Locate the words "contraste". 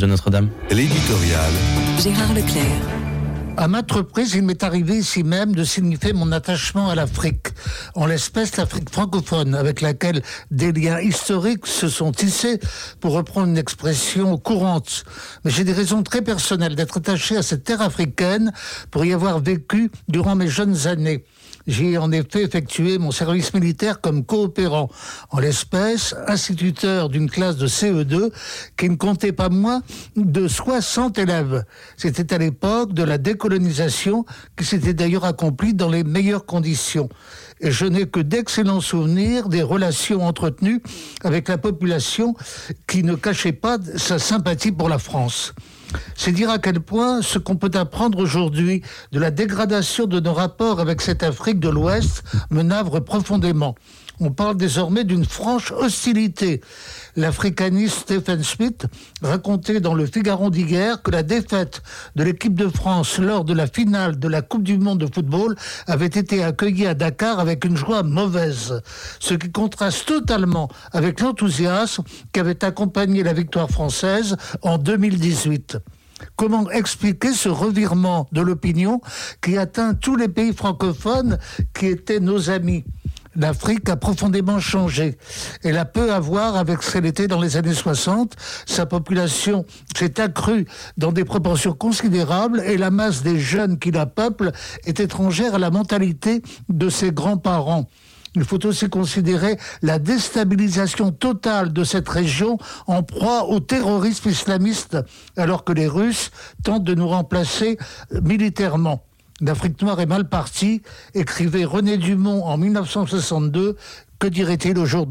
69.52-70.06